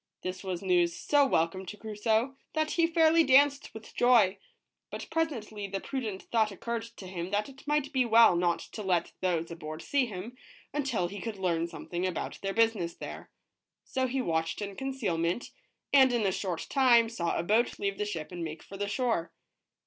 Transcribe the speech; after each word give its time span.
This 0.23 0.43
was 0.43 0.63
news 0.63 0.95
so 0.95 1.27
welcome 1.27 1.63
to 1.67 1.77
Crusoe 1.77 2.35
that 2.53 2.71
he 2.71 2.87
fairly 2.87 3.23
danced 3.23 3.71
with 3.71 3.93
joy, 3.93 4.39
but 4.89 5.05
presently 5.11 5.67
the 5.67 5.79
prudent 5.79 6.23
thought 6.23 6.49
occurred 6.51 6.81
to 6.97 7.05
him 7.05 7.29
that 7.29 7.47
it 7.47 7.67
might 7.67 7.93
be* 7.93 8.03
well 8.03 8.35
not 8.35 8.57
to 8.71 8.81
let 8.81 9.11
those 9.21 9.51
aboard 9.51 9.83
see 9.83 10.07
him, 10.07 10.35
until 10.73 11.07
he 11.07 11.21
could 11.21 11.37
learn 11.37 11.67
something 11.67 12.07
about 12.07 12.39
their 12.41 12.51
business 12.51 12.95
there. 12.95 13.29
So 13.83 14.07
he 14.07 14.23
watched 14.23 14.59
in 14.59 14.75
concealment, 14.75 15.51
and 15.93 16.11
in 16.11 16.25
a 16.25 16.31
short 16.31 16.65
time 16.67 17.07
saw 17.07 17.37
a 17.37 17.43
boat 17.43 17.77
leave 17.77 17.99
the 17.99 18.05
ship 18.05 18.31
and 18.31 18.43
make 18.43 18.63
for 18.63 18.77
the 18.77 18.87
shore. 18.89 19.31